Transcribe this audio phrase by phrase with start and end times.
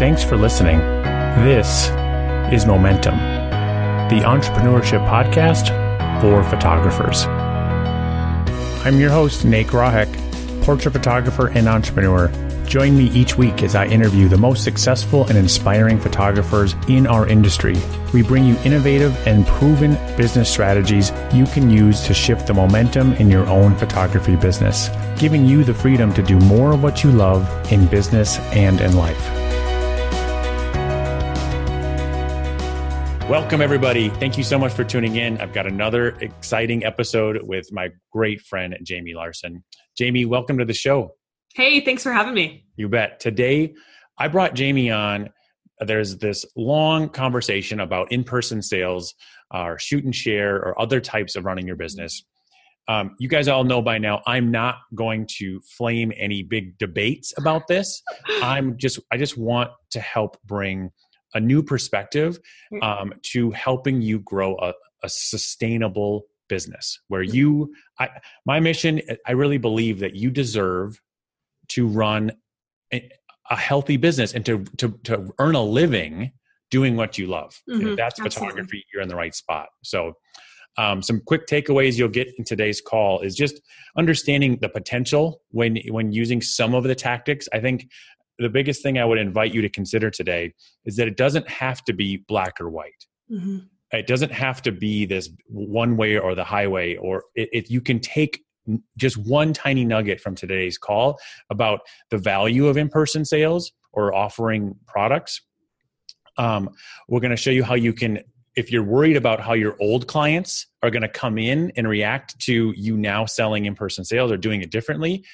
[0.00, 0.78] Thanks for listening.
[1.44, 1.90] This
[2.50, 3.18] is Momentum,
[4.08, 5.68] the entrepreneurship podcast
[6.22, 7.26] for photographers.
[8.86, 10.08] I'm your host, Nate Grahek,
[10.64, 12.32] portrait photographer and entrepreneur.
[12.64, 17.28] Join me each week as I interview the most successful and inspiring photographers in our
[17.28, 17.76] industry.
[18.14, 23.12] We bring you innovative and proven business strategies you can use to shift the momentum
[23.16, 24.88] in your own photography business,
[25.18, 28.96] giving you the freedom to do more of what you love in business and in
[28.96, 29.49] life.
[33.30, 34.08] Welcome, everybody.
[34.08, 35.40] Thank you so much for tuning in.
[35.40, 39.62] I've got another exciting episode with my great friend, Jamie Larson.
[39.96, 41.14] Jamie, welcome to the show.
[41.54, 42.64] Hey, thanks for having me.
[42.74, 43.20] You bet.
[43.20, 43.74] Today,
[44.18, 45.30] I brought Jamie on.
[45.78, 49.14] There's this long conversation about in person sales
[49.54, 52.24] or shoot and share or other types of running your business.
[52.88, 57.32] Um, you guys all know by now, I'm not going to flame any big debates
[57.38, 58.02] about this.
[58.42, 60.90] I'm just, I just want to help bring
[61.34, 62.38] a new perspective
[62.72, 62.82] mm.
[62.82, 67.32] um, to helping you grow a, a sustainable business where mm.
[67.32, 68.08] you I,
[68.44, 71.00] my mission i really believe that you deserve
[71.68, 72.32] to run
[72.92, 73.08] a,
[73.50, 76.32] a healthy business and to, to to earn a living
[76.70, 78.48] doing what you love mm-hmm, that's absolutely.
[78.48, 80.14] photography you're in the right spot so
[80.78, 83.60] um, some quick takeaways you'll get in today's call is just
[83.96, 87.86] understanding the potential when when using some of the tactics i think
[88.40, 91.84] the biggest thing I would invite you to consider today is that it doesn't have
[91.84, 93.06] to be black or white.
[93.30, 93.58] Mm-hmm.
[93.92, 98.00] It doesn't have to be this one way or the highway, or if you can
[98.00, 98.42] take
[98.96, 101.18] just one tiny nugget from today's call
[101.50, 101.80] about
[102.10, 105.40] the value of in person sales or offering products.
[106.36, 106.70] Um,
[107.08, 108.20] we're going to show you how you can,
[108.54, 112.38] if you're worried about how your old clients are going to come in and react
[112.40, 115.24] to you now selling in person sales or doing it differently.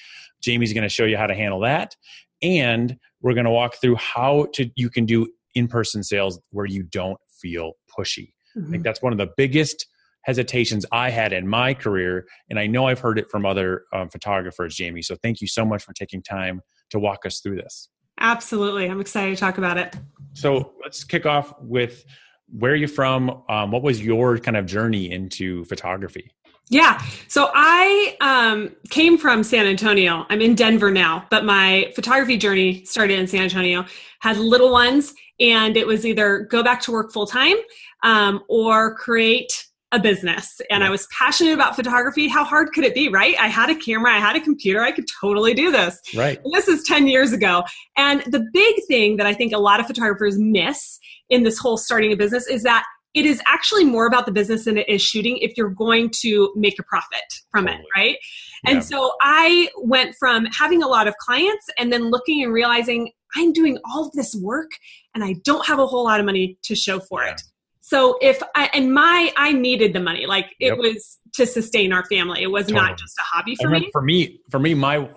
[0.42, 1.96] Jamie's going to show you how to handle that
[2.42, 6.82] and we're going to walk through how to you can do in-person sales where you
[6.82, 8.60] don't feel pushy mm-hmm.
[8.60, 8.82] i think mm-hmm.
[8.82, 9.86] that's one of the biggest
[10.22, 14.08] hesitations i had in my career and i know i've heard it from other um,
[14.08, 16.60] photographers jamie so thank you so much for taking time
[16.90, 17.88] to walk us through this
[18.20, 19.94] absolutely i'm excited to talk about it
[20.32, 22.04] so let's kick off with
[22.48, 26.30] where are you from um, what was your kind of journey into photography
[26.68, 27.00] yeah.
[27.28, 30.26] So I um, came from San Antonio.
[30.28, 33.84] I'm in Denver now, but my photography journey started in San Antonio.
[34.20, 37.56] Had little ones, and it was either go back to work full time
[38.02, 40.60] um, or create a business.
[40.68, 42.26] And I was passionate about photography.
[42.26, 43.36] How hard could it be, right?
[43.38, 46.00] I had a camera, I had a computer, I could totally do this.
[46.14, 46.40] Right.
[46.44, 47.62] And this is 10 years ago.
[47.96, 50.98] And the big thing that I think a lot of photographers miss
[51.30, 52.84] in this whole starting a business is that
[53.16, 56.52] it is actually more about the business than it is shooting if you're going to
[56.54, 58.18] make a profit from it, right?
[58.62, 58.72] Yeah.
[58.72, 63.10] And so I went from having a lot of clients and then looking and realizing
[63.34, 64.70] I'm doing all of this work
[65.14, 67.32] and I don't have a whole lot of money to show for yeah.
[67.32, 67.42] it.
[67.80, 70.78] So if I, and my I needed the money, like it yep.
[70.78, 72.42] was to sustain our family.
[72.42, 72.82] It was totally.
[72.82, 73.88] not just a hobby for me.
[73.92, 75.08] For me, for me, my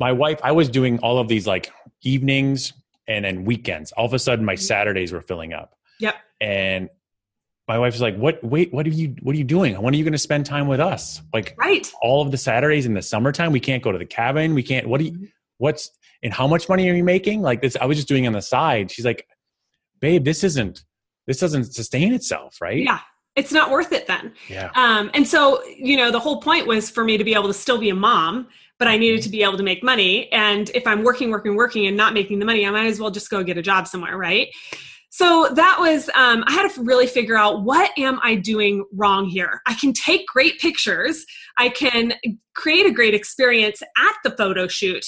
[0.00, 1.70] my wife, I was doing all of these like
[2.02, 2.72] evenings
[3.06, 3.92] and then weekends.
[3.92, 4.62] All of a sudden, my mm-hmm.
[4.62, 5.74] Saturdays were filling up.
[6.00, 6.14] Yep.
[6.40, 6.88] And
[7.68, 8.42] my wife's like, "What?
[8.44, 9.16] Wait, what are you?
[9.22, 9.80] What are you doing?
[9.80, 11.20] When are you going to spend time with us?
[11.32, 11.90] Like, right?
[12.00, 14.54] All of the Saturdays in the summertime, we can't go to the cabin.
[14.54, 14.86] We can't.
[14.86, 15.12] What do you?
[15.12, 15.24] Mm-hmm.
[15.58, 15.90] What's
[16.22, 17.42] and how much money are you making?
[17.42, 18.90] Like this, I was just doing on the side.
[18.90, 19.26] She's like,
[20.00, 20.84] "Babe, this isn't.
[21.26, 22.82] This doesn't sustain itself, right?
[22.82, 23.00] Yeah,
[23.34, 24.32] it's not worth it then.
[24.48, 24.70] Yeah.
[24.74, 27.54] Um, and so you know, the whole point was for me to be able to
[27.54, 28.46] still be a mom,
[28.78, 29.24] but I needed mm-hmm.
[29.24, 30.30] to be able to make money.
[30.32, 33.10] And if I'm working, working, working, and not making the money, I might as well
[33.10, 34.48] just go get a job somewhere, right?
[35.16, 39.26] So that was um, i had to really figure out what am i doing wrong
[39.26, 39.62] here?
[39.66, 41.24] I can take great pictures.
[41.58, 42.14] I can
[42.54, 45.06] create a great experience at the photo shoot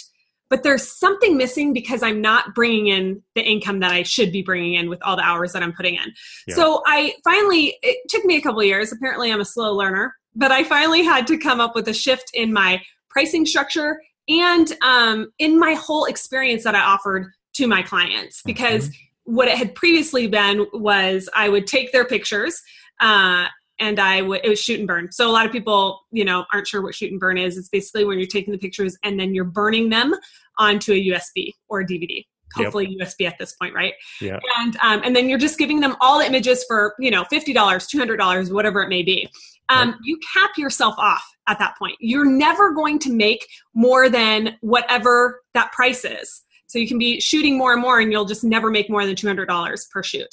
[0.50, 4.42] but there's something missing because i'm not bringing in the income that i should be
[4.42, 6.12] bringing in with all the hours that i'm putting in.
[6.46, 6.54] Yeah.
[6.54, 8.92] so i finally it took me a couple years.
[8.92, 12.30] Apparently i'm a slow learner but i finally had to come up with a shift
[12.34, 12.80] in my
[13.10, 18.88] pricing structure and um, in my whole experience that i offered to my clients because
[18.88, 22.62] mm-hmm what it had previously been was I would take their pictures
[22.98, 23.46] uh,
[23.78, 25.12] and I would it was shoot and burn.
[25.12, 27.58] So a lot of people, you know, aren't sure what shoot and burn is.
[27.58, 30.14] It's basically when you're taking the pictures and then you're burning them
[30.58, 32.24] onto a USB or a DVD.
[32.54, 33.06] Hopefully yep.
[33.06, 33.92] USB at this point, right?
[34.22, 34.38] Yeah.
[34.60, 37.52] And um, and then you're just giving them all the images for you know fifty
[37.52, 39.28] dollars, two hundred dollars, whatever it may be.
[39.68, 39.94] Um.
[40.02, 41.96] You cap yourself off at that point.
[42.00, 46.42] You're never going to make more than whatever that price is.
[46.68, 49.16] So you can be shooting more and more, and you'll just never make more than
[49.16, 50.28] two hundred dollars per shoot.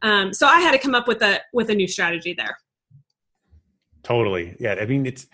[0.00, 2.56] Um, so I had to come up with a with a new strategy there.
[4.02, 4.74] Totally, yeah.
[4.80, 5.26] I mean, it's.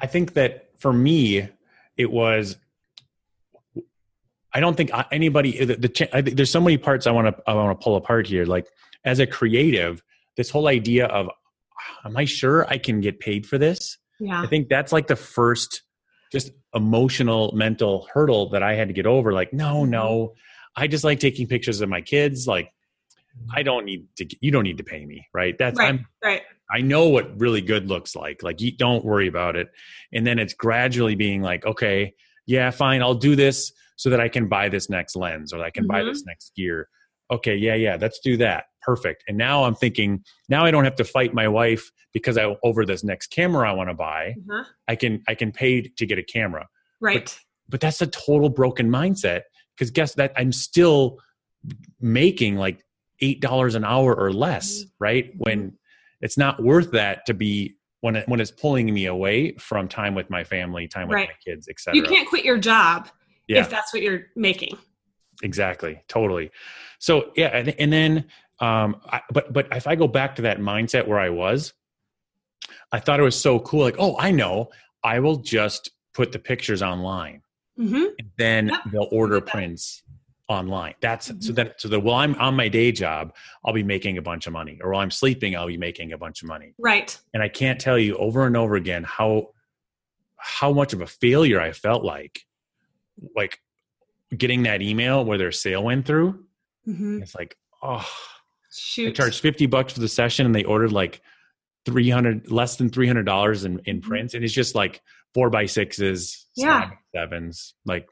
[0.00, 1.48] I think that for me,
[1.96, 2.56] it was.
[4.52, 5.64] I don't think anybody.
[5.64, 8.26] The, the I, there's so many parts I want to I want to pull apart
[8.26, 8.44] here.
[8.44, 8.66] Like
[9.04, 10.02] as a creative,
[10.36, 11.28] this whole idea of,
[12.04, 13.98] am I sure I can get paid for this?
[14.20, 14.42] Yeah.
[14.42, 15.82] I think that's like the first
[16.34, 19.32] just emotional mental hurdle that I had to get over.
[19.32, 19.90] Like, no, mm-hmm.
[19.90, 20.34] no,
[20.76, 22.46] I just like taking pictures of my kids.
[22.46, 22.70] Like,
[23.54, 24.26] I don't need to.
[24.40, 25.56] You don't need to pay me, right?
[25.56, 25.88] That's right.
[25.88, 26.42] I'm, right.
[26.70, 28.42] I know what really good looks like.
[28.42, 29.68] Like, you don't worry about it.
[30.12, 32.14] And then it's gradually being like, okay,
[32.46, 35.70] yeah, fine, I'll do this so that I can buy this next lens or I
[35.70, 35.92] can mm-hmm.
[35.92, 36.30] buy this mm-hmm.
[36.30, 36.88] next gear.
[37.30, 38.64] Okay, yeah, yeah, let's do that.
[38.84, 39.24] Perfect.
[39.28, 42.84] And now I'm thinking, now I don't have to fight my wife because I over
[42.84, 44.34] this next camera I want to buy.
[44.50, 44.64] Uh-huh.
[44.88, 46.68] I can I can pay to get a camera.
[47.00, 47.24] Right.
[47.24, 47.38] But,
[47.68, 49.42] but that's a total broken mindset
[49.74, 51.18] because guess that I'm still
[52.00, 52.84] making like
[53.20, 54.88] eight dollars an hour or less, mm-hmm.
[54.98, 55.32] right?
[55.38, 55.78] When
[56.20, 60.14] it's not worth that to be when it, when it's pulling me away from time
[60.14, 61.28] with my family, time with right.
[61.28, 61.96] my kids, etc.
[61.96, 63.08] You can't quit your job
[63.48, 63.60] yeah.
[63.60, 64.76] if that's what you're making.
[65.42, 66.50] Exactly, totally.
[66.98, 68.26] So yeah, and, and then,
[68.64, 71.74] um, I, but but if I go back to that mindset where I was,
[72.92, 73.80] I thought it was so cool.
[73.80, 74.70] Like, oh, I know,
[75.02, 77.42] I will just put the pictures online,
[77.78, 78.04] mm-hmm.
[78.18, 78.80] and then yep.
[78.90, 80.02] they'll order prints
[80.48, 80.94] online.
[81.00, 81.40] That's mm-hmm.
[81.40, 83.34] so that so that while I'm on my day job,
[83.64, 86.18] I'll be making a bunch of money, or while I'm sleeping, I'll be making a
[86.18, 86.74] bunch of money.
[86.78, 87.18] Right.
[87.34, 89.48] And I can't tell you over and over again how
[90.36, 92.40] how much of a failure I felt like,
[93.34, 93.58] like
[94.36, 96.44] getting that email where their sale went through.
[96.86, 97.22] Mm-hmm.
[97.22, 98.06] It's like, oh,
[98.76, 99.06] shoot!
[99.06, 101.22] They charged fifty bucks for the session, and they ordered like
[101.84, 104.08] three hundred, less than three hundred dollars in in mm-hmm.
[104.08, 108.08] prints, and it's just like four by sixes, yeah, sevens, like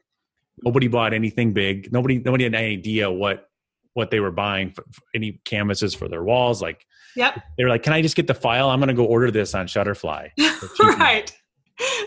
[0.61, 1.91] nobody bought anything big.
[1.91, 3.49] Nobody nobody had any idea what
[3.93, 6.61] what they were buying for, for any canvases for their walls.
[6.61, 8.69] Like, yep, they were like, "Can I just get the file?
[8.69, 10.29] I'm going to go order this on Shutterfly."
[10.79, 11.31] right,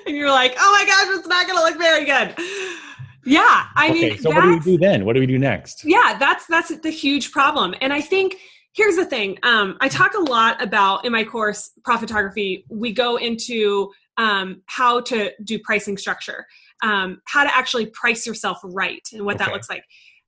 [0.06, 2.82] and you're like, "Oh my gosh, it's not going to look very good."
[3.26, 5.05] Yeah, I okay, mean, so what do we do then?
[5.05, 5.84] What do we do next?
[5.84, 8.37] Yeah, that's that's the huge problem, and I think
[8.73, 9.38] here's the thing.
[9.43, 12.64] Um, I talk a lot about in my course, Profitography.
[12.69, 16.46] We go into um, how to do pricing structure
[16.82, 19.44] um, how to actually price yourself right and what okay.
[19.44, 19.84] that looks like.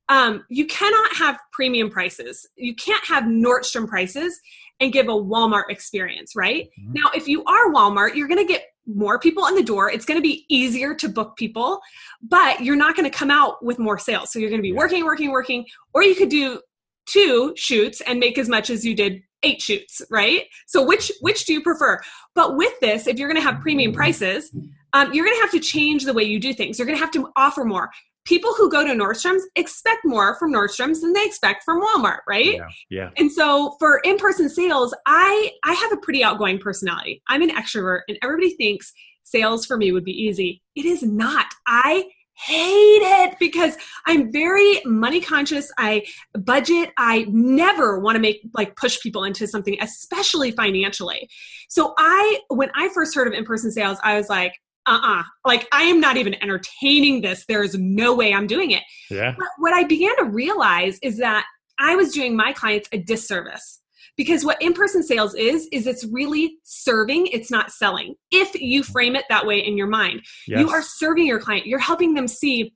[0.09, 2.47] Um, you cannot have premium prices.
[2.55, 4.39] You can't have Nordstrom prices
[4.79, 6.69] and give a Walmart experience, right?
[6.79, 6.93] Mm-hmm.
[6.93, 8.63] Now, if you are Walmart, you're going to get
[8.93, 9.89] more people in the door.
[9.89, 11.79] It's going to be easier to book people,
[12.21, 14.31] but you're not going to come out with more sales.
[14.31, 16.61] So you're going to be working, working, working, or you could do
[17.05, 20.45] two shoots and make as much as you did eight shoots, right?
[20.67, 22.01] So which which do you prefer?
[22.35, 24.51] But with this, if you're going to have premium prices,
[24.93, 26.77] um, you're going to have to change the way you do things.
[26.77, 27.89] You're going to have to offer more.
[28.25, 32.55] People who go to Nordstrom's expect more from Nordstrom's than they expect from Walmart, right?
[32.55, 32.67] Yeah.
[32.89, 33.09] yeah.
[33.17, 37.23] And so for in-person sales, I I have a pretty outgoing personality.
[37.27, 38.93] I'm an extrovert, and everybody thinks
[39.23, 40.61] sales for me would be easy.
[40.75, 41.45] It is not.
[41.65, 42.05] I
[42.45, 43.75] hate it because
[44.07, 45.71] I'm very money conscious.
[45.77, 46.91] I budget.
[46.97, 51.29] I never want to make like push people into something, especially financially.
[51.67, 54.53] So I, when I first heard of in-person sales, I was like,
[54.89, 58.83] uh-uh like i am not even entertaining this there is no way i'm doing it
[59.09, 61.45] yeah but what i began to realize is that
[61.79, 63.81] i was doing my clients a disservice
[64.17, 69.15] because what in-person sales is is it's really serving it's not selling if you frame
[69.15, 70.59] it that way in your mind yes.
[70.59, 72.73] you are serving your client you're helping them see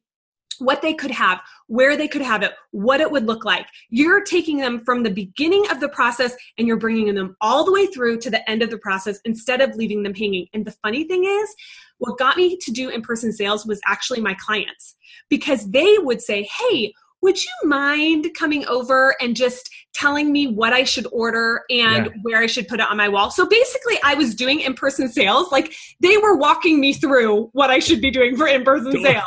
[0.60, 3.66] what they could have, where they could have it, what it would look like.
[3.90, 7.72] You're taking them from the beginning of the process and you're bringing them all the
[7.72, 10.48] way through to the end of the process instead of leaving them hanging.
[10.54, 11.56] And the funny thing is,
[12.04, 14.96] what got me to do in person sales was actually my clients
[15.30, 20.74] because they would say, Hey, would you mind coming over and just telling me what
[20.74, 22.12] I should order and yeah.
[22.22, 23.32] where I should put it on my wall?
[23.32, 25.50] So basically, I was doing in person sales.
[25.50, 29.24] Like they were walking me through what I should be doing for in person sales,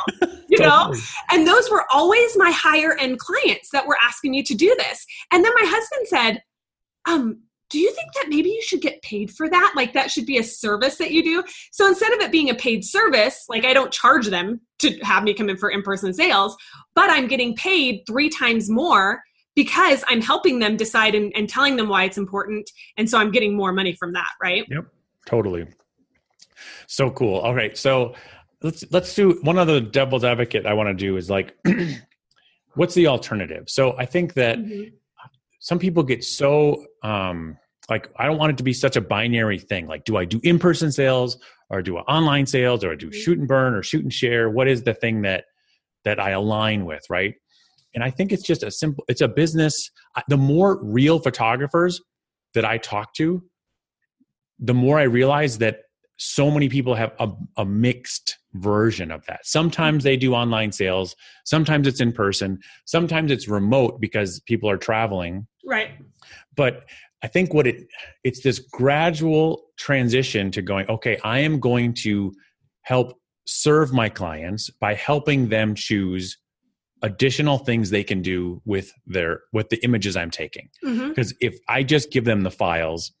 [0.47, 0.93] you know?
[1.31, 5.03] And those were always my higher end clients that were asking me to do this.
[5.31, 6.43] And then my husband said,
[7.07, 9.73] um, do you think that maybe you should get paid for that?
[9.75, 11.43] Like that should be a service that you do.
[11.71, 15.23] So instead of it being a paid service, like I don't charge them to have
[15.23, 16.55] me come in for in person sales,
[16.95, 19.21] but I'm getting paid three times more
[19.55, 22.69] because I'm helping them decide and, and telling them why it's important.
[22.95, 24.65] And so I'm getting more money from that, right?
[24.69, 24.85] Yep,
[25.25, 25.67] totally.
[26.87, 27.39] So cool.
[27.39, 27.77] All right.
[27.77, 28.15] So
[28.61, 31.57] let's let's do one other devil's advocate I want to do is like
[32.75, 33.69] what's the alternative?
[33.69, 34.95] So I think that mm-hmm
[35.67, 37.57] some people get so um,
[37.89, 39.85] like I don't want it to be such a binary thing.
[39.85, 41.37] Like, do I do in person sales
[41.69, 44.49] or do I online sales or do shoot and burn or shoot and share?
[44.49, 45.43] What is the thing that
[46.05, 47.35] that I align with, right?
[47.93, 49.03] And I think it's just a simple.
[49.09, 49.91] It's a business.
[50.29, 51.99] The more real photographers
[52.53, 53.43] that I talk to,
[54.59, 55.79] the more I realize that
[56.15, 59.45] so many people have a, a mixed version of that.
[59.45, 64.77] Sometimes they do online sales, sometimes it's in person, sometimes it's remote because people are
[64.77, 65.47] traveling.
[65.65, 65.91] Right.
[66.55, 66.85] But
[67.23, 67.87] I think what it
[68.23, 72.33] it's this gradual transition to going, okay, I am going to
[72.81, 76.37] help serve my clients by helping them choose
[77.01, 80.69] additional things they can do with their with the images I'm taking.
[80.83, 81.09] Mm-hmm.
[81.09, 83.11] Because if I just give them the files,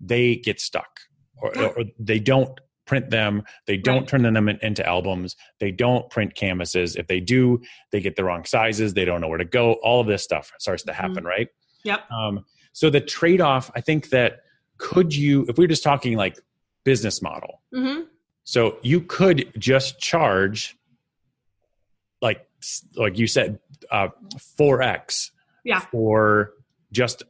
[0.00, 1.00] they get stuck
[1.42, 2.58] or, or they don't
[2.90, 3.42] print them.
[3.66, 4.08] They don't Right.
[4.08, 5.36] turn them in- into albums.
[5.60, 6.96] They don't print canvases.
[6.96, 7.60] If they do
[7.92, 8.94] they get the wrong sizes.
[8.94, 9.74] They don't know where to go.
[9.74, 11.48] All of this stuff starts to happen right?
[11.84, 12.10] Yep.
[12.10, 14.30] um, so the trade-off i think that
[14.78, 16.36] could you if we we're just talking like
[16.84, 18.00] business model hmm
[18.44, 20.76] so you could just charge
[22.22, 22.46] like
[22.96, 23.58] like you said
[23.90, 24.08] uh
[24.58, 25.30] 4x
[25.64, 25.80] Yeah.
[25.80, 26.52] for
[26.92, 27.22] just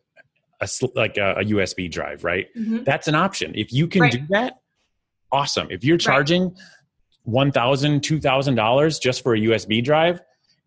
[0.60, 2.48] a like a, a usb drive right?
[2.54, 3.52] Hmm that's an option.
[3.54, 4.12] If you can Right.
[4.12, 4.59] do that
[5.32, 5.68] awesome.
[5.70, 6.54] If you're charging
[7.28, 10.20] $1000 $2000 just for a usb drive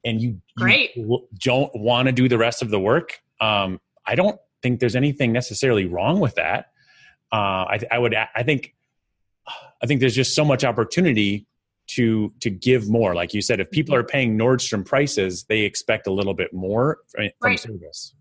[0.05, 0.96] and you, you Great.
[0.96, 4.96] w- don't want to do the rest of the work um, i don't think there's
[4.96, 6.67] anything necessarily wrong with that.
[7.32, 7.36] Uh,
[7.67, 8.74] I, I would i think
[9.82, 11.46] i think there's just so much opportunity
[11.88, 13.13] to to give more.
[13.13, 17.00] Like you said if people are paying nordstrom prices they expect a little bit more
[17.10, 17.60] from Right.
[17.60, 18.13] service.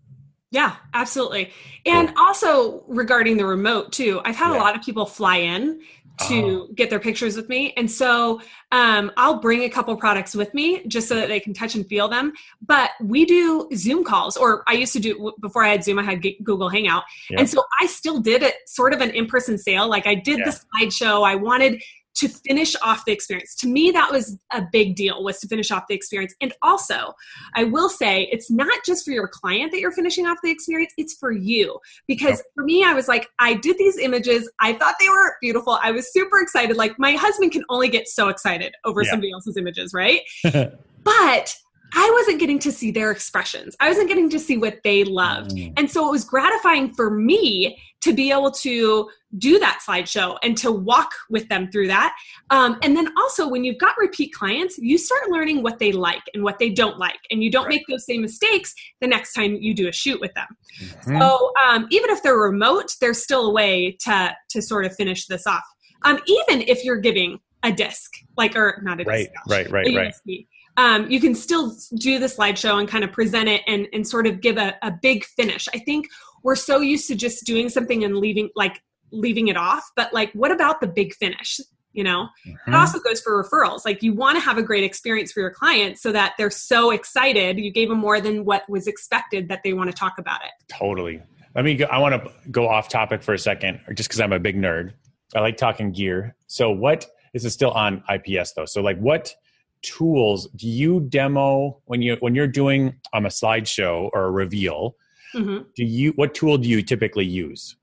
[0.51, 1.51] Yeah, absolutely.
[1.85, 5.79] And also regarding the remote too, I've had a lot of people fly in
[6.27, 6.73] to Oh.
[6.75, 7.73] get their pictures with me.
[7.75, 8.39] And so
[8.71, 11.85] um, I'll bring a couple products with me just so that they can touch and
[11.87, 12.33] feel them.
[12.61, 16.03] But we do Zoom calls, or I used to do before I had Zoom, I
[16.03, 17.03] had Google Hangout.
[17.29, 17.39] Yeah.
[17.39, 19.89] And so I still did it sort of an in person sale.
[19.89, 20.45] Like I did Yeah.
[20.51, 21.27] the slideshow.
[21.27, 21.81] I wanted
[22.23, 23.55] to finish off the experience.
[23.55, 26.33] To me, that was a big deal was to finish off the experience.
[26.41, 27.13] And also,
[27.55, 30.93] I will say it's not just for your client that you're finishing off the experience,
[30.97, 31.79] it's for you.
[32.07, 34.49] Because for me, I was like, I did these images.
[34.59, 35.77] I thought they were beautiful.
[35.81, 36.77] I was super excited.
[36.77, 39.11] Like my husband can only get so excited over Yeah.
[39.11, 40.21] somebody else's images, right?
[41.03, 41.55] but
[41.95, 43.75] I wasn't getting to see their expressions.
[43.79, 45.51] I wasn't getting to see what they loved.
[45.51, 45.73] Mm.
[45.77, 50.57] And so it was gratifying for me to be able to do that slideshow and
[50.57, 52.13] to walk with them through that.
[52.49, 56.21] Um, and then also, when you've got repeat clients, you start learning what they like
[56.33, 57.19] and what they don't like.
[57.31, 57.75] And you don't Right.
[57.75, 60.47] make those same mistakes the next time you do a shoot with them.
[60.81, 61.19] Mhm.
[61.19, 65.27] So um, even if they're remote, there's still a way to, to sort of finish
[65.27, 65.63] this off.
[66.03, 69.71] Um, even if you're giving a disc, like, or not a disc, right gosh, right
[69.71, 70.47] right a right USB.
[70.77, 74.25] Um, you can still do the slideshow and kind of present it and, and sort
[74.25, 75.67] of give a, a big finish.
[75.73, 76.07] I think
[76.43, 80.31] we're so used to just doing something and leaving like leaving it off, but like
[80.33, 81.59] what about the big finish?
[81.91, 82.73] You know, it Mhm.
[82.73, 83.85] also goes for referrals.
[83.85, 86.89] Like you want to have a great experience for your clients so that they're so
[86.89, 87.59] excited.
[87.59, 90.49] You gave them more than what was expected that they want to talk about it.
[90.67, 91.21] Totally.
[91.55, 91.85] Let me go.
[91.85, 94.93] I want to go off topic for a second, just because I'm a big nerd.
[95.35, 96.35] I like talking gear.
[96.47, 98.65] So, what this is still on IPS though.
[98.65, 99.35] So, like, what
[99.83, 104.95] tools do you demo when you when you're doing um, a slideshow or a reveal?
[105.33, 107.75] hmm Do you what tool do you typically use?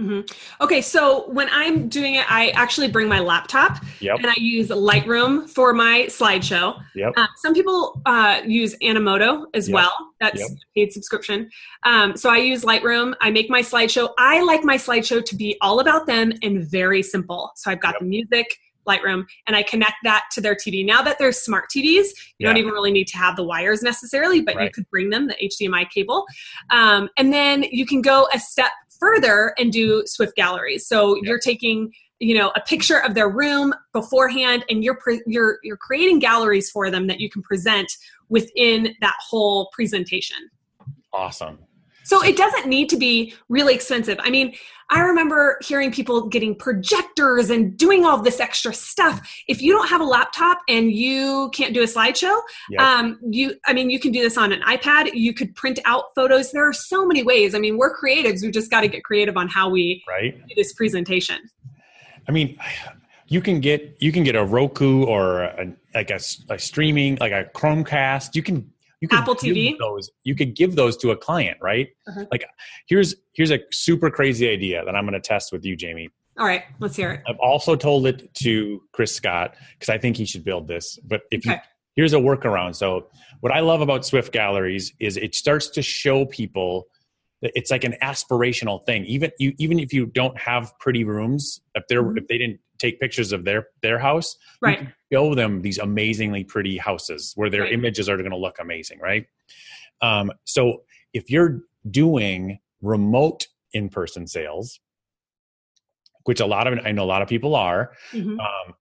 [0.00, 0.20] hmm
[0.60, 4.16] Okay, so when I'm doing it, I actually bring my laptop Yep.
[4.18, 6.82] and I use Lightroom for my slideshow.
[6.94, 7.12] Yep.
[7.16, 9.74] Uh, some people uh, use Animoto as Yep.
[9.74, 9.92] well.
[10.18, 10.50] That's Yep.
[10.50, 11.50] a paid subscription.
[11.84, 13.14] Um, so I use Lightroom.
[13.20, 14.10] I make my slideshow.
[14.18, 17.50] I like my slideshow to be all about them and very simple.
[17.56, 18.46] So I've got the music,
[18.86, 20.84] Lightroom, and I connect that to their TV.
[20.84, 22.08] Now that there's smart TVs,
[22.38, 25.28] you don't even really need to have the wires necessarily, but you could bring them,
[25.28, 26.24] the HDMI cable.
[26.70, 30.86] Um, and then you can go a step further and do Swift galleries.
[30.86, 31.24] So Yep.
[31.24, 35.76] you're taking you know a picture of their room beforehand and you're pre- you're you're
[35.76, 37.90] creating galleries for them that you can present
[38.28, 40.36] within that whole presentation
[41.12, 41.58] Awesome.
[42.04, 44.18] So it doesn't need to be really expensive.
[44.20, 44.54] I mean
[44.90, 49.42] i remember hearing people getting projectors and doing all this extra stuff.
[49.48, 52.38] If you don't have a laptop and you can't do a slideshow
[52.70, 52.80] Yep.
[52.80, 55.10] um, you i mean you can do this on an ipad.
[55.14, 56.52] You could print out photos.
[56.52, 57.54] There are so many ways.
[57.54, 58.42] I mean we're creatives.
[58.42, 60.36] We just got to get creative on how we right.
[60.48, 61.38] do this presentation.
[62.28, 62.58] I mean,
[63.26, 67.32] you can get you can get a Roku or a, like a, a streaming like
[67.32, 68.34] a Chromecast.
[68.34, 68.70] You can
[69.02, 69.76] you can Apple TV.
[69.78, 70.10] those.
[70.24, 71.88] You could give those to a client, right?
[72.08, 72.24] Uh-huh.
[72.30, 72.44] Like
[72.88, 76.08] here's here's a super crazy idea that I'm going to test with you, Jamie.
[76.38, 80.16] all right let's hear it I've also told it to Chris Scott because I think
[80.16, 80.98] he should build this.
[81.04, 81.52] But if you
[81.94, 82.74] here's a workaround.
[82.76, 83.08] So
[83.40, 86.86] what I love about Swift Galleries is it starts to show people
[87.42, 89.04] that it's like an aspirational thing.
[89.04, 92.18] Even you even if you don't have pretty rooms, if they're Mhm.
[92.20, 96.76] if they didn't take pictures of their their house, right show them these amazingly pretty
[96.78, 97.72] houses where their Right.
[97.72, 99.26] images are going to look amazing, right?
[100.00, 101.60] Um, so if you're
[101.90, 104.80] doing remote in-person sales,
[106.24, 107.92] which a lot of I know a lot of people are.
[108.12, 108.38] Mhm.
[108.38, 108.74] Um,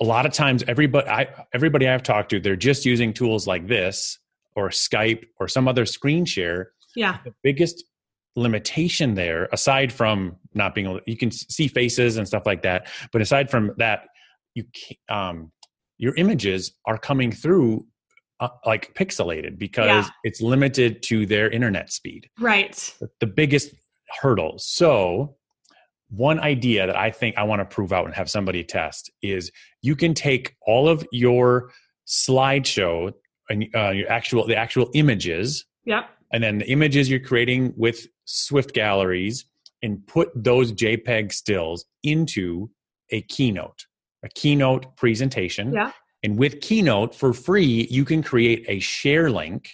[0.00, 3.66] a lot of times, everybody I, everybody I've talked to, they're just using tools like
[3.66, 4.18] this
[4.56, 6.72] or Skype or some other screen share.
[6.96, 7.18] Yeah.
[7.24, 7.84] The biggest
[8.36, 12.88] limitation there, aside from not being able, you can see faces and stuff like that,
[13.12, 14.06] but aside from that,
[14.54, 14.64] you
[15.08, 15.52] um,
[15.98, 17.86] your images are coming through
[18.40, 20.10] uh, like pixelated because Yeah.
[20.24, 22.94] it's limited to their internet speed Right.
[23.20, 23.74] the biggest
[24.20, 24.54] hurdle.
[24.58, 25.36] So,
[26.08, 29.52] one idea that I think I want to prove out and have somebody test is
[29.82, 31.70] you can take all of your
[32.08, 33.12] slideshow
[33.48, 36.08] and uh, your actual the actual images, Yep.
[36.32, 39.44] and then the images you're creating with Swift galleries,
[39.82, 42.70] and put those JPEG stills into
[43.10, 43.86] a keynote,
[44.22, 45.72] a keynote presentation.
[45.72, 45.92] Yeah.
[46.22, 49.70] And with Keynote for free, you can create a share link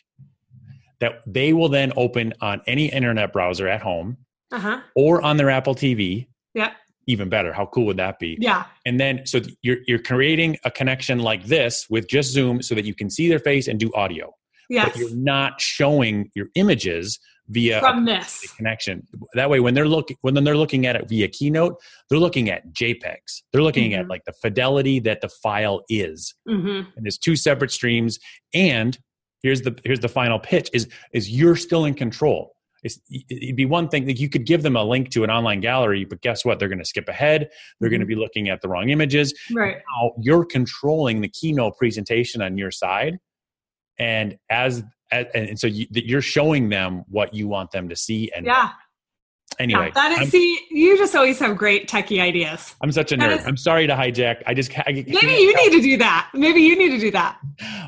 [1.00, 4.16] that they will then open on any internet browser at home
[4.52, 4.80] Uh huh.
[4.94, 6.28] or on their Apple TV.
[6.54, 6.72] Yeah.
[7.08, 7.52] Even better.
[7.52, 8.38] How cool would that be?
[8.40, 8.64] Yeah.
[8.84, 12.84] And then so you're you're creating a connection like this with just Zoom so that
[12.84, 14.32] you can see their face and do audio.
[14.70, 14.90] Yes.
[14.92, 18.52] But you're not showing your images via From this.
[18.56, 19.06] connection.
[19.34, 21.76] That way when they're looking when they're looking at it via Keynote,
[22.10, 23.42] they're looking at JPEGs.
[23.52, 24.10] They're looking at Mhm.
[24.10, 28.18] like the fidelity that the file is hmm and there's two separate streams
[28.54, 28.98] and
[29.42, 33.00] here's the here's the final pitch is is you're still in control it's,
[33.30, 36.04] it'd be one thing that you could give them a link to an online gallery
[36.04, 37.48] but guess what they're going to skip ahead
[37.80, 39.76] they're going to be looking at the wrong images Right.
[39.94, 43.18] now you're controlling the keynote presentation on your side
[43.98, 44.82] and as,
[45.12, 48.44] as and so you, that you're showing them what you want them to see and
[48.46, 48.70] Yeah.
[49.58, 49.90] anyway yeah.
[49.94, 52.75] That is, I'm, see, you just always have great techie ideas.
[52.82, 55.54] I'm such a that nerd is- i'm sorry to hijack i just I, Maybe you
[55.56, 56.30] need to do that.
[56.34, 57.38] Maybe you need to do that.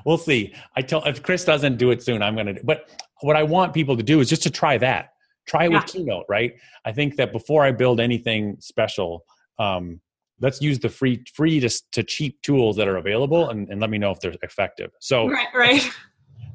[0.05, 0.55] we'll see.
[0.77, 2.61] I tell if Chris doesn't do it soon, I'm gonna do.
[2.65, 2.89] But
[3.21, 5.11] what I want people to do is just to try that.
[5.47, 6.53] Try it with Keynote, right?
[6.85, 9.25] I think that before I build anything special,
[9.59, 10.01] um,
[10.41, 13.89] let's use the free, free to, to cheap tools that are available, and, and let
[13.91, 14.91] me know if they're effective.
[15.01, 15.49] So, Right.
[15.55, 15.91] Right.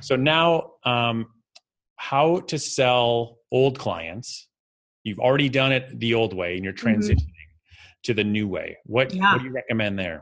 [0.03, 1.27] So now, um,
[1.95, 4.47] how to sell old clients?
[5.03, 6.97] You've already done it the old way, and you're Mhm.
[6.97, 7.27] transitioning
[8.03, 8.77] to the new way.
[8.85, 9.31] What, Yeah.
[9.31, 10.21] what do you recommend there?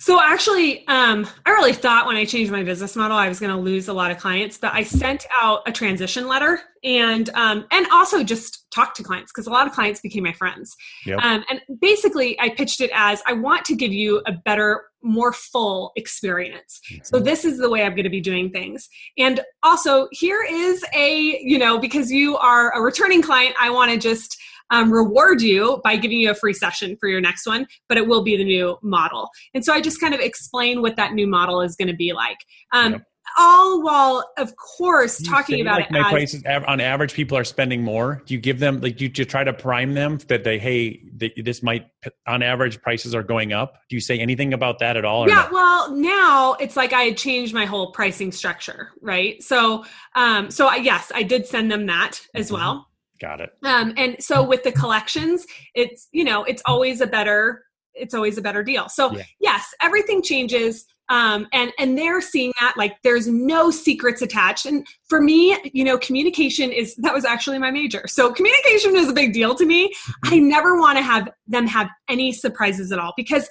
[0.00, 3.50] So actually, um, I really thought when I changed my business model, I was going
[3.50, 7.66] to lose a lot of clients, but I sent out a transition letter and um,
[7.72, 10.76] and also just talked to clients because a lot of clients became my friends.
[11.04, 11.18] Yep.
[11.20, 15.32] Um, and basically, I pitched it as I want to give you a better, more
[15.32, 16.80] full experience.
[17.02, 18.88] So this is the way I'm going to be doing things.
[19.16, 23.90] And also, here is a you know because you are a returning client, I want
[23.92, 24.36] to just
[24.70, 28.06] um, reward you by giving you a free session for your next one, but it
[28.06, 29.30] will be the new model.
[29.54, 32.12] And so I just kind of explain what that new model is going to be
[32.12, 32.38] like.
[32.72, 33.02] Um, Yep.
[33.36, 37.44] All while, of course, talking about like, it my as prices on average people are
[37.44, 38.22] spending more?
[38.26, 41.00] Do you give them like you, do you try to prime them that they hey
[41.18, 41.86] th- this might
[42.26, 43.74] on average prices are going up?
[43.88, 45.54] Do you say anything about that at all or yeah no?
[45.54, 49.42] well now it's like i had changed my whole pricing structure right?
[49.42, 52.54] So um so I, yes i did send them that as Mhm.
[52.54, 52.88] well.
[53.20, 53.50] Got it.
[53.64, 57.64] Um and so with the collections it's you know it's always a better
[57.94, 58.88] it's always a better deal.
[58.88, 59.22] So Yeah.
[59.40, 64.66] yes everything changes um and and they're seeing that like there's no secrets attached.
[64.66, 68.04] And for me you know communication is that was actually my major.
[68.06, 69.88] So communication is a big deal to me.
[69.88, 70.34] Mm-hmm.
[70.34, 73.48] i never want to have them have any surprises at all because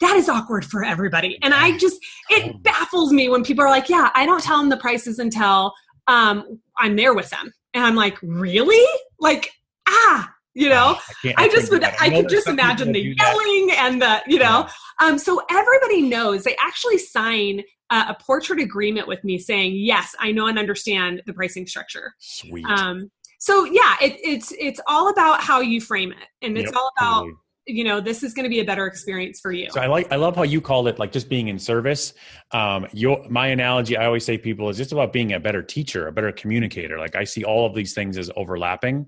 [0.00, 1.38] that is awkward for everybody.
[1.42, 1.98] And i just
[2.30, 5.72] it baffles me when people are like yeah i don't tell them the prices until
[6.08, 7.52] um i'm there with them.
[7.74, 8.84] And i'm like really?
[9.18, 9.50] Like
[9.88, 11.84] ah you know can't- I just would.
[11.84, 13.26] I know could just imagine the do that.
[13.26, 14.66] yelling and the, you know.
[14.66, 15.06] Yeah.
[15.08, 20.14] Um, so everybody knows they actually sign uh, a portrait agreement with me saying, yes,
[20.18, 22.14] I know and understand the pricing structure.
[22.18, 26.66] sweet Um, so yeah, it, it's it's all about how you frame it, and it's
[26.72, 27.34] Yep, all about totally.
[27.66, 29.68] you know this is going to be a better experience for you.
[29.70, 32.14] So I like I love how you called it like just being in service.
[32.52, 36.08] Um, your my analogy I always say people is just about being a better teacher,
[36.08, 36.98] a better communicator.
[36.98, 39.04] Like I see all of these things as overlapping,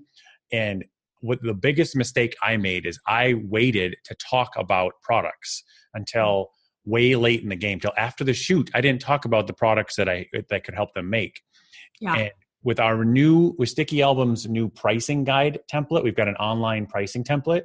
[0.51, 0.85] and
[1.21, 6.25] what the biggest mistake I made is I waited to talk about products until
[6.87, 6.91] mm.
[6.91, 8.69] way late in the game, till after the shoot.
[8.73, 11.41] I didn't talk about the products that I that could help them make.
[11.99, 12.15] Yeah.
[12.15, 12.31] And
[12.63, 17.23] with our new with Sticky Album's new pricing guide template, we've got an online pricing
[17.23, 17.63] template.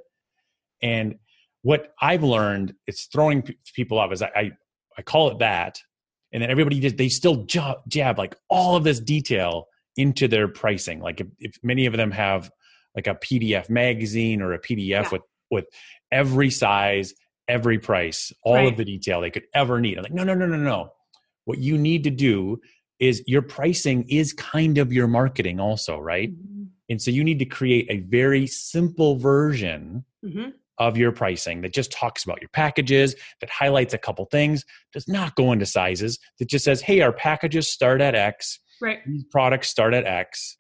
[0.83, 1.17] And
[1.63, 4.13] what I've learned, it's throwing p- people off.
[4.13, 4.51] Is I, I
[4.99, 5.81] I call it that,
[6.33, 10.49] and then everybody just they still jab, jab like all of this detail into their
[10.49, 11.01] pricing.
[11.01, 12.51] Like if, if many of them have
[12.95, 15.09] like a PDF magazine or a PDF Yeah.
[15.13, 15.67] with with
[16.11, 17.15] every size,
[17.49, 18.69] every price, all Right.
[18.73, 19.99] of the detail they could ever need.
[19.99, 20.91] I'm like, no, no, no, no, no.
[21.45, 22.61] What you need to do
[22.99, 26.31] is your pricing is kind of your marketing also, right?
[26.33, 26.69] Mhm.
[26.89, 30.55] And so you need to create a very simple version Mhm.
[30.79, 35.07] of your pricing that just talks about your packages, that highlights a couple things, does
[35.07, 38.59] not go into sizes, that just says, hey, our packages start at X.
[38.81, 39.01] Right.
[39.07, 40.57] These products start at X.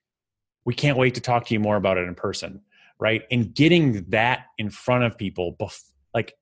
[0.64, 2.62] We can't wait to talk to you more about it in person.
[3.00, 3.22] Right.
[3.30, 5.82] And getting that in front of people, bef-
[6.14, 6.34] like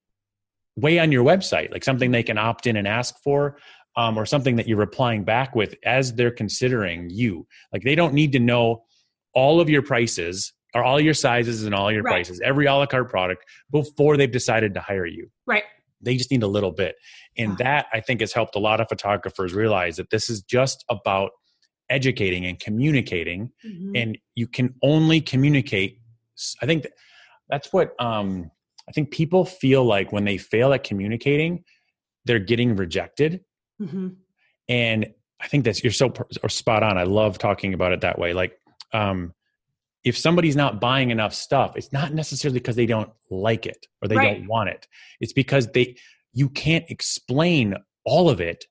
[0.77, 3.57] way on your website, like something they can opt in and ask for.
[3.95, 7.47] Um, or something that you're replying back with as they're considering you.
[7.75, 8.85] Like they don't need to know
[9.35, 12.13] all of your prices or all your sizes and all your Right.
[12.13, 15.29] prices, every a la carte product before they've decided to hire you.
[15.47, 15.65] Right.
[16.01, 16.95] They just need a little bit.
[17.37, 20.87] And that I think has helped a lot of photographers realize that this is just
[20.89, 21.33] about
[21.91, 23.51] educating and communicating.
[23.65, 23.93] Mhm.
[24.01, 25.99] And you can only communicate.
[26.61, 26.87] I think
[27.49, 28.51] that's what um,
[28.89, 31.65] I think people feel like when they fail at communicating,
[32.25, 33.41] they're getting rejected
[33.81, 34.15] Mhm.
[34.69, 35.07] and
[35.41, 38.17] i think that's you're so per- or spot on i love talking about it that
[38.17, 38.53] way like
[38.93, 39.35] um
[40.05, 44.07] if somebody's not buying enough stuff it's not necessarily because they don't like it or
[44.07, 44.39] they Right.
[44.39, 44.87] don't want it
[45.21, 45.97] it's because they
[46.33, 48.67] you can't explain all of it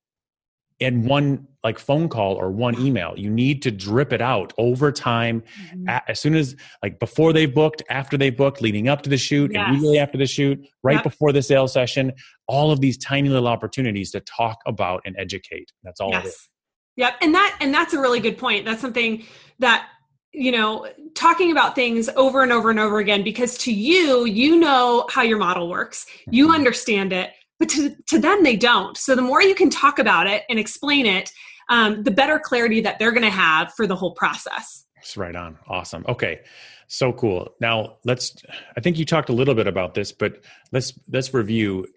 [0.79, 4.91] in one like phone call or one email you need to drip it out over
[4.91, 5.43] time
[5.75, 6.01] Mhm.
[6.07, 9.51] as soon as like before they've booked after they've booked leading up to the shoot
[9.53, 9.67] Yes.
[9.67, 11.03] immediately after the shoot right Yep.
[11.03, 12.13] before the sales session
[12.47, 16.49] all of these tiny little opportunities to talk about and educate that's all it is
[16.95, 19.23] yep and that and that's a really good point that's something
[19.59, 19.87] that
[20.33, 24.57] you know talking about things over and over and over again because to you you
[24.57, 26.55] know how your model works you Mhm.
[26.55, 30.25] understand it but to, to them they don't so the more you can talk about
[30.25, 31.31] it and explain it
[31.71, 35.35] um, the better clarity that they're going to have for the whole process It's right
[35.35, 35.57] on.
[35.67, 36.05] Awesome.
[36.07, 36.41] Okay.
[36.87, 37.49] So cool.
[37.59, 38.35] Now let's
[38.77, 41.87] I think you talked a little bit about this, but let's let's review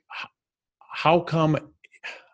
[0.79, 1.59] how come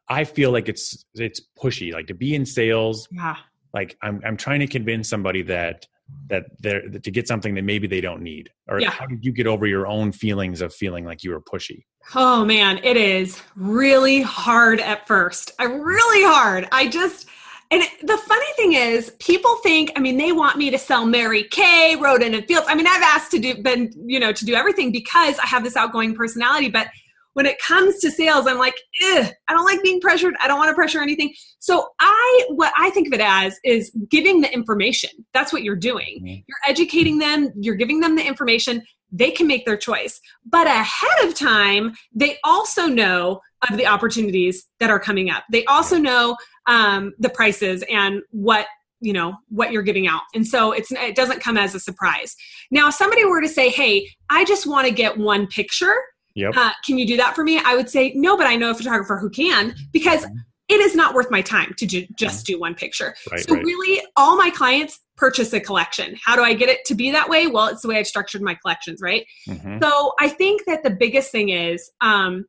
[0.08, 3.36] I feel like it's it's pushy like to be in sales yeah
[3.72, 5.86] like I'm I'm trying to convince somebody that
[6.28, 8.90] that they're that to get something that maybe they don't need or Yeah.
[8.90, 12.44] how did you get over your own feelings of feeling like you were pushy Oh
[12.44, 15.52] man, it is really hard at first.
[15.58, 16.66] I really hard.
[16.72, 17.26] I just
[17.72, 19.92] and the funny thing is, people think.
[19.94, 22.66] I mean, they want me to sell Mary Kay, Rodan and Fields.
[22.68, 25.62] I mean, I've asked to do, been you know, to do everything because I have
[25.62, 26.68] this outgoing personality.
[26.68, 26.88] But
[27.34, 30.34] when it comes to sales, I'm like, I don't like being pressured.
[30.40, 31.32] I don't want to pressure anything.
[31.58, 35.10] So I, what I think of it as is giving the information.
[35.32, 36.22] That's what you're doing.
[36.24, 36.44] Mhm.
[36.46, 37.52] You're educating them.
[37.56, 38.82] You're giving them the information.
[39.12, 40.20] They can make their choice.
[40.44, 43.40] But ahead of time, they also know
[43.70, 45.44] of the opportunities that are coming up.
[45.50, 48.66] They also know um, the prices and what
[49.02, 52.36] you know what you're giving out and so it's it doesn't come as a surprise
[52.70, 55.94] now if somebody were to say hey i just want to get one picture
[56.34, 56.56] Yep.
[56.56, 58.74] uh, can you do that for me i would say no but i know a
[58.74, 60.24] photographer who can because
[60.68, 63.64] it is not worth my time to ju- just do one picture Right, so right.
[63.64, 67.28] really all my clients purchase a collection how do i get it to be that
[67.28, 69.82] way well it's the way i've structured my collections right Mhm.
[69.82, 72.46] so I think that the biggest thing is um,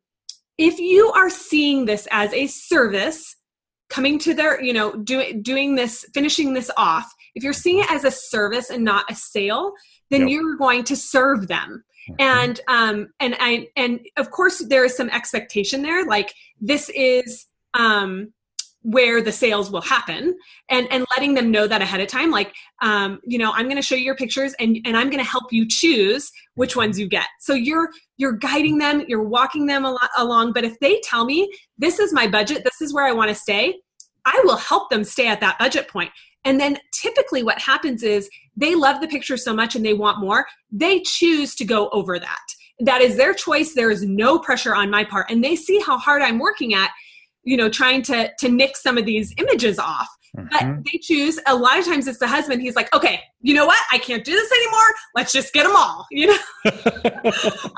[0.58, 3.36] if you are seeing this as a service,
[3.90, 7.12] coming to their, you know, doing doing this, finishing this off.
[7.36, 9.74] If you're seeing it as a service and not a sale,
[10.12, 10.30] then Yep.
[10.30, 11.84] you're going to serve them.
[12.20, 16.06] And um, and I and of course there is some expectation there.
[16.06, 18.34] Like this is um,
[18.84, 20.36] where the sales will happen
[20.70, 23.76] and and letting them know that ahead of time like um, you know i'm going
[23.76, 27.00] to show you your pictures and and i'm going to help you choose which ones
[27.00, 31.00] you get so you're you're guiding them you're walking them al- along but if they
[31.04, 33.76] tell me this is my budget this is where i want to stay
[34.26, 36.10] i will help them stay at that budget point
[36.46, 40.20] and then typically what happens is they love the picture so much and they want
[40.20, 42.46] more they choose to go over that.
[42.80, 43.74] That is their choice.
[43.74, 45.30] There is no pressure on my part.
[45.30, 46.90] And they see how hard i'm working at
[47.44, 50.08] you know trying to to nick some of these images off.
[50.34, 50.86] But Mhm.
[50.90, 52.62] they choose a lot of times it's the husband.
[52.62, 53.80] He's like okay you know what?
[53.92, 54.90] I can't do this anymore.
[55.16, 56.38] Let's just get them all you know?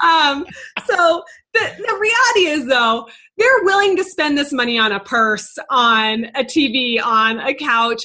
[0.03, 0.45] Um
[0.85, 1.23] so
[1.53, 6.25] the, the reality is though they're willing to spend this money on a purse on
[6.35, 8.01] a tv on a couch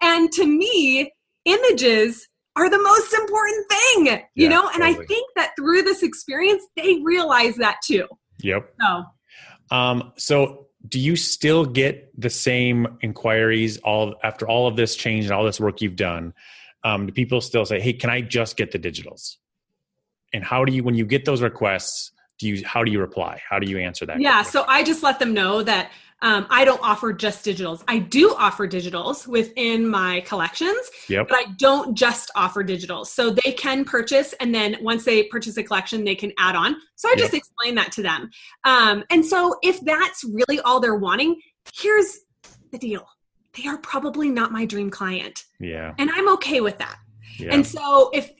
[0.00, 1.12] and to me
[1.44, 6.02] images are the most important thing you Yeah, know and i think that through this
[6.02, 8.06] experience they realize that too
[8.42, 8.72] yep.
[8.80, 9.04] so
[9.70, 15.24] Um, so do you still get the same inquiries all after all of this change
[15.24, 16.32] and all this work you've done?
[16.84, 19.36] Um, do people still say, "Hey, can I just get the digitals?"
[20.32, 23.42] And how do you, when you get those requests, do you how do you reply?
[23.48, 24.20] How do you answer that?
[24.20, 25.90] Yeah, so I just let them know that
[26.22, 27.82] um, I don't offer just digitals.
[27.88, 31.28] I do offer digitals within my collections, Yep.
[31.28, 33.08] but I don't just offer digitals.
[33.08, 36.76] So they can purchase, and then once they purchase a collection, they can add on.
[36.94, 38.30] So I just explain that to them.
[38.64, 41.40] Um, and so if that's really all they're wanting,
[41.74, 42.20] here's
[42.72, 43.06] the deal
[43.56, 45.44] they are probably not my dream client.
[45.58, 45.94] Yeah.
[45.98, 46.96] And I'm okay with that.
[47.38, 47.52] Yeah.
[47.52, 48.30] And so if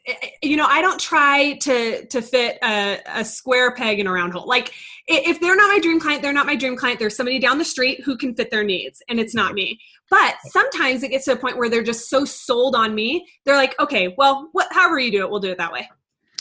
[0.42, 4.32] you know, I don't try to to fit a, a square peg in a round
[4.32, 4.46] hole.
[4.46, 4.72] Like
[5.06, 6.98] if they're not my dream client, they're not my dream client.
[6.98, 9.78] There's somebody down the street who can fit their needs, and it's not me.
[10.08, 13.26] But sometimes it gets to a point where they're just so sold on me.
[13.44, 15.88] They're like, okay, well, what, however you do it, we'll do it that way.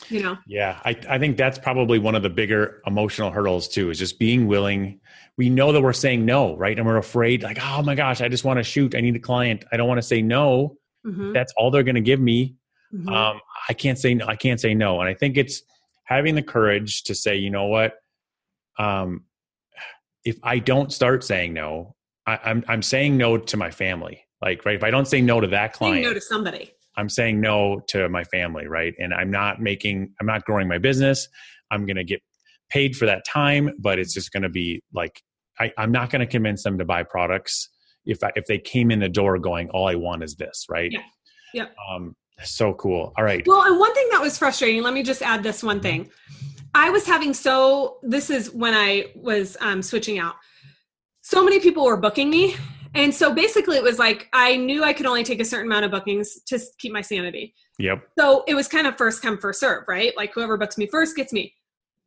[0.09, 0.37] You know?
[0.45, 3.89] Yeah, I, I think that's probably one of the bigger emotional hurdles too.
[3.89, 4.99] Is just being willing.
[5.37, 6.77] We know that we're saying no, right?
[6.77, 8.95] And we're afraid, like, oh my gosh, I just want to shoot.
[8.95, 9.65] I need a client.
[9.71, 10.77] I don't want to say no.
[11.05, 11.33] Mm-hmm.
[11.33, 12.55] That's all they're going to give me.
[12.93, 13.09] Mm-hmm.
[13.09, 14.27] Um, I can't say no.
[14.27, 14.99] I can't say no.
[14.99, 15.61] And I think it's
[16.05, 17.93] having the courage to say, you know what,
[18.77, 19.25] um,
[20.23, 24.23] if I don't start saying no, I, am I'm, I'm saying no to my family.
[24.41, 24.75] Like, right?
[24.75, 26.73] If I don't say no to that client, no to somebody.
[26.97, 28.93] I'm saying no to my family, right?
[28.99, 31.27] And I'm not making, I'm not growing my business.
[31.71, 32.21] I'm going to get
[32.69, 35.21] paid for that time, but it's just going to be like,
[35.59, 37.69] I, I'm not going to convince them to buy products
[38.05, 40.91] if I, if they came in the door going, all I want is this, right?
[40.91, 40.99] Yeah.
[41.53, 41.65] Yeah.
[41.89, 43.13] Um, so cool.
[43.17, 43.45] All right.
[43.47, 46.09] Well, and one thing that was frustrating, let me just add this one thing.
[46.73, 50.35] I was having so, this is when I was um, switching out.
[51.21, 52.55] So many people were booking me.
[52.93, 55.85] And so basically, it was like I knew I could only take a certain amount
[55.85, 57.53] of bookings to keep my sanity.
[57.77, 58.03] Yep.
[58.17, 60.15] So it was kind of first come, first serve, right?
[60.15, 61.53] Like whoever books me first gets me.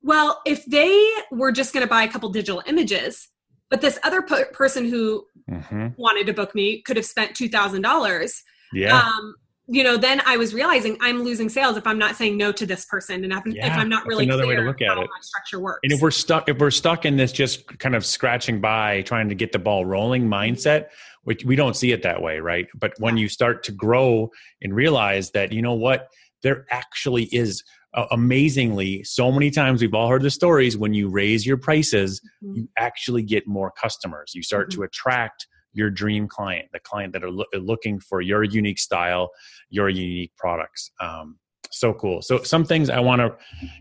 [0.02, 3.28] Well, if they were just going to buy a couple digital images,
[3.70, 5.88] but this other person who mm-hmm.
[5.96, 8.42] wanted to book me could have spent $2,000.
[8.72, 9.00] Yeah.
[9.00, 9.34] Um,
[9.70, 12.64] you know, then I was realizing I'm losing sales if I'm not saying no to
[12.64, 14.94] this person, and if, yeah, if I'm not really another way to look at how
[14.94, 15.10] it.
[15.10, 15.80] my structure works.
[15.82, 19.28] And if we're stuck, if we're stuck in this just kind of scratching by, trying
[19.28, 20.86] to get the ball rolling mindset,
[21.24, 22.66] which we don't see it that way, right?
[22.74, 24.30] But when you start to grow
[24.62, 26.08] and realize that, you know what,
[26.42, 27.62] there actually is
[27.94, 32.20] uh, amazingly so many times we've all heard the stories when you raise your prices
[32.42, 32.56] mm-hmm.
[32.56, 34.80] you actually get more customers you start mm-hmm.
[34.80, 39.30] to attract your dream client the client that are lo- looking for your unique style
[39.70, 41.38] your unique products um,
[41.70, 43.34] so cool so some things i want to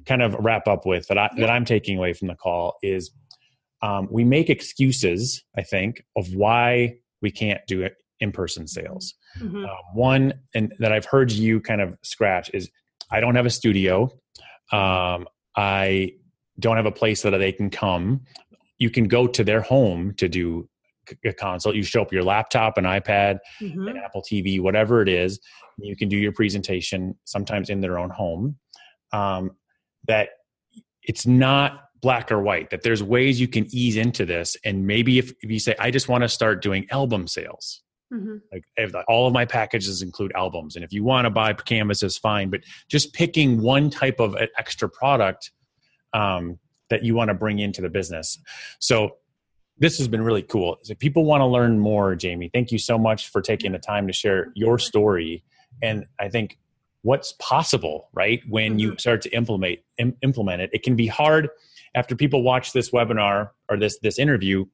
[0.06, 1.42] kind of wrap up with that i yeah.
[1.42, 3.12] that i'm taking away from the call is
[3.82, 9.66] um, we make excuses i think of why we can't do it in-person sales mm-hmm.
[9.66, 12.70] uh, one and that i've heard you kind of scratch is
[13.10, 14.12] I don't have a studio.
[14.72, 16.14] Um, I
[16.60, 18.22] don't have a place that they can come.
[18.78, 20.70] You can go to their home to do
[21.26, 21.76] a consult.
[21.76, 23.88] You show up your laptop, an iPad, mm-hmm.
[23.88, 25.40] an Apple TV, whatever it is.
[25.78, 28.58] You can do your presentation sometimes in their own home.
[29.14, 29.52] Um,
[30.08, 30.30] that
[31.04, 32.70] it's not black or white.
[32.70, 35.92] That there's ways you can ease into this, and maybe if, if you say, "I
[35.92, 38.38] just want to start doing album sales," Mm-hmm.
[38.52, 42.18] Like if all of my packages include albums, and if you want to buy canvases,
[42.18, 42.50] fine.
[42.50, 45.52] But just picking one type of extra product
[46.14, 48.40] um, that you want to bring into the business.
[48.80, 49.18] So
[49.78, 50.78] this has been really cool.
[50.88, 54.08] If people want to learn more, Jamie, thank you so much for taking the time
[54.08, 55.44] to share your story.
[55.82, 56.58] And I think
[57.02, 58.42] what's possible, right?
[58.48, 58.98] When you mm-hmm.
[58.98, 61.50] start to implement Im- implement it, it can be hard
[61.94, 64.66] after people watch this webinar or this this interview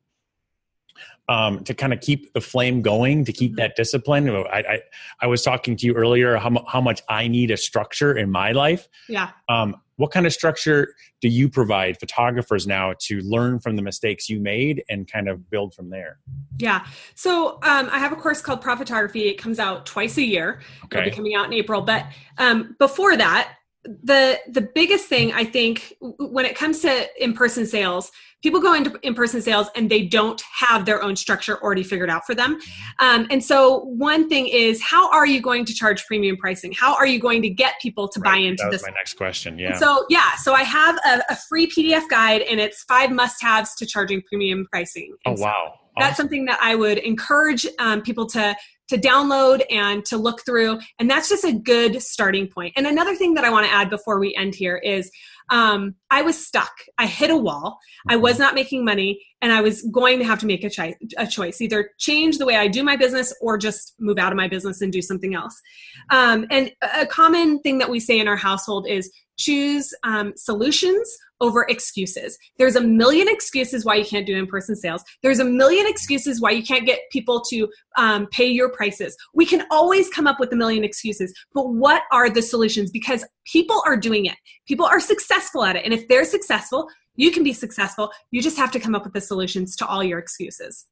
[1.29, 3.58] um, to kind of keep the flame going, to keep mm-hmm.
[3.58, 4.29] that discipline.
[4.29, 4.79] I, I,
[5.21, 8.51] I was talking to you earlier how, how much I need a structure in my
[8.51, 8.88] life.
[9.08, 9.29] Yeah.
[9.49, 14.27] Um, what kind of structure do you provide photographers now to learn from the mistakes
[14.27, 16.19] you made and kind of build from there?
[16.58, 16.86] Yeah.
[17.15, 19.29] So um, I have a course called Profitography.
[19.29, 20.62] It comes out twice a year.
[20.86, 20.97] Okay.
[20.97, 21.82] It'll be coming out in April.
[21.82, 22.08] But
[22.39, 23.53] um, before that,
[23.85, 28.73] the the biggest thing I think when it comes to in person sales, people go
[28.73, 32.33] into in person sales and they don't have their own structure already figured out for
[32.33, 32.59] them.
[32.99, 36.71] Um, and so one thing is, how are you going to charge premium pricing?
[36.71, 38.31] How are you going to get people to right.
[38.31, 38.89] buy into that was this?
[38.89, 39.77] My next question, yeah.
[39.77, 43.75] so yeah, so I have a, a, free PDF guide and it's five must haves
[43.75, 45.13] to charging premium pricing.
[45.25, 45.73] And oh wow.
[45.75, 48.55] So that's something that I would encourage um, people to
[48.93, 50.79] to download and to look through.
[50.99, 52.73] And that's just a good starting point.
[52.75, 55.12] And another thing that I want to add before we end here is
[55.49, 56.71] um, I was stuck.
[56.97, 57.79] I hit a wall.
[58.08, 60.95] I was not making money, and I was going to have to make a, chi-
[61.17, 64.38] a choice either change the way I do my business or just move out of
[64.38, 65.62] my business and do something else.
[66.10, 71.12] Um, and a common thing that we say in our household is choose um, solutions
[71.41, 72.38] over excuses.
[72.58, 75.03] There's a million excuses why you can't do in person sales.
[75.23, 79.17] There's a million excuses why you can't get people to um, pay your prices.
[79.34, 82.91] We can always come up with a million excuses, but what are the solutions?
[82.91, 84.36] Because people are doing it,
[84.67, 85.84] people are successful at it.
[85.84, 88.12] And if they're successful, you can be successful.
[88.32, 90.86] You just have to come up with the solutions to all your excuses.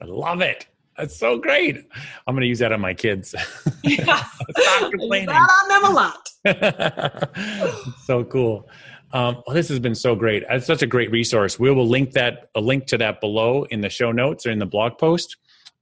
[0.00, 0.66] I love it.
[0.96, 1.76] That's so great.
[2.26, 3.34] I'm going to use that on my kids.
[3.82, 4.26] Yes.
[4.58, 5.26] Stop complaining.
[5.26, 7.90] That on them a lot.
[8.06, 8.66] so cool.
[9.12, 10.42] Um, well, this has been so great.
[10.48, 11.58] It's such a great resource.
[11.58, 14.58] We will link that a link to that below in the show notes or in
[14.58, 15.36] the blog post.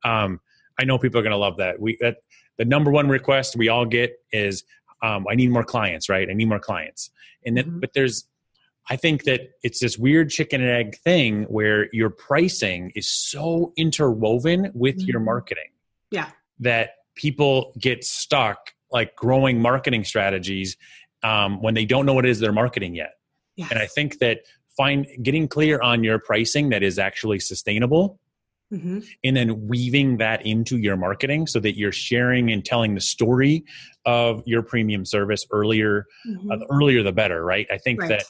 [0.05, 0.41] Um,
[0.81, 1.79] I know people are going to love that.
[1.81, 2.17] We that
[2.59, 4.65] the number one request we all get is
[5.03, 7.11] um, i need more clients right i need more clients
[7.47, 7.81] and then Mhm.
[7.81, 8.25] but there's
[8.91, 13.73] i think that it's this weird chicken and egg thing where your pricing is so
[13.77, 15.25] interwoven with your Mhm.
[15.27, 15.71] marketing
[16.11, 16.31] Yeah.
[16.61, 20.77] that people get stuck like growing marketing strategies
[21.23, 23.13] um, when they don't know what it is they're marketing yet
[23.57, 23.71] Yes.
[23.71, 24.41] and i think that
[24.77, 28.19] find getting clear on your pricing that is actually sustainable
[28.73, 29.05] Mhm.
[29.23, 33.65] and then weaving that into your marketing so that you're sharing and telling the story
[34.07, 36.51] of your premium service earlier Mhm.
[36.51, 38.09] uh, the earlier the better right i think Right.
[38.09, 38.25] that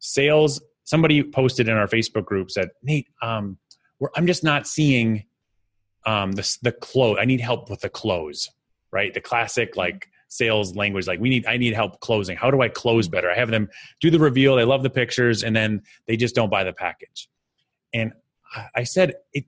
[0.00, 3.56] sales somebody posted in our facebook group said nate um,
[4.00, 5.24] we're, i'm just not seeing
[6.06, 8.48] um, the, the close i need help with the close
[8.92, 9.14] right?
[9.14, 12.36] The classic like sales language like we need i need help closing.
[12.36, 13.30] How do i close better?
[13.30, 13.68] I have them
[14.00, 17.28] do the reveal they love the pictures and then they just don't buy the package.
[17.94, 18.12] And
[18.74, 19.44] I- said it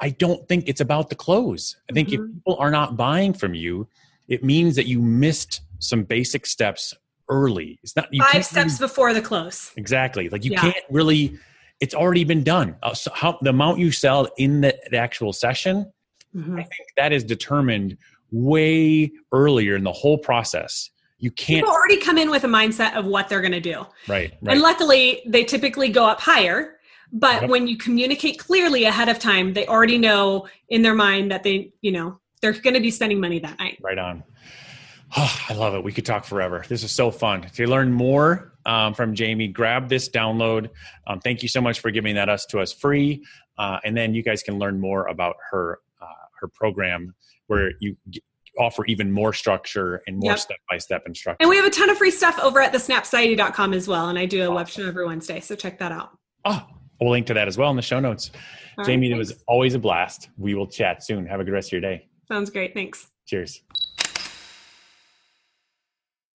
[0.00, 2.34] i don't think it's about the close i think if Mhm.
[2.34, 3.86] people are not buying from you
[4.28, 6.94] it means that you missed some basic steps
[7.40, 9.72] early it's not you Five steps really- before the close.
[9.76, 10.60] exactly like you Yeah.
[10.60, 11.38] can't really
[11.80, 15.32] it's already been done uh, so how the amount you sell in the, the actual
[15.32, 15.90] session
[16.34, 16.52] Mhm.
[16.54, 17.96] I think that is determined
[18.30, 20.88] way earlier in the whole process.
[21.18, 23.80] You can't, People already come in with a mindset of what they're going to do.
[24.08, 26.78] right, right, And luckily, they typically go up higher.
[27.12, 27.50] But Yep.
[27.50, 31.72] when you communicate clearly ahead of time, they already know in their mind that they,
[31.82, 33.76] you know, they're going to be spending money that night.
[33.82, 34.24] right on.
[35.16, 35.84] Oh, I love it.
[35.84, 36.64] We could talk forever.
[36.68, 37.42] This is so fun.
[37.42, 40.70] To learn more um, from Jamie, grab this download.
[41.06, 43.24] Um, thank you so much for giving that us to us free,
[43.58, 46.06] uh, and then you guys can learn more about her uh,
[46.40, 47.14] her program
[47.48, 48.22] where you g-
[48.58, 51.36] offer even more structure and more step by step instruction.
[51.40, 54.08] And we have a ton of free stuff over at thesnapsociety.com as well.
[54.08, 55.40] And I do a web show every Wednesday.
[55.40, 56.10] So check that out.
[56.44, 56.64] Oh,
[57.00, 58.30] we'll link to that as well in the show notes.
[58.34, 58.38] All
[58.84, 60.30] right, Jamie, it was always a blast.
[60.38, 61.26] We will chat soon.
[61.26, 62.08] Have a good rest of your day.
[62.28, 62.72] Sounds great.
[62.74, 63.10] Thanks.
[63.26, 63.62] Cheers.